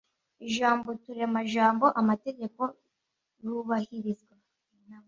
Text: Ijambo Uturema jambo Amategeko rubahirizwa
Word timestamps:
Ijambo 0.47 0.85
Uturema 0.95 1.39
jambo 1.53 1.85
Amategeko 2.01 2.61
rubahirizwa 3.41 4.35